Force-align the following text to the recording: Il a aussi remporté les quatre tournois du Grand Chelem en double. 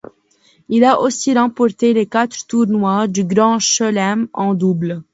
Il 0.69 0.83
a 0.83 0.99
aussi 0.99 1.31
remporté 1.31 1.93
les 1.93 2.07
quatre 2.07 2.47
tournois 2.47 3.05
du 3.07 3.23
Grand 3.23 3.59
Chelem 3.59 4.29
en 4.33 4.55
double. 4.55 5.03